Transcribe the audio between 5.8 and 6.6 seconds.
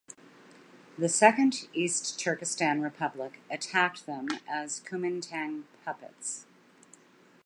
"puppets".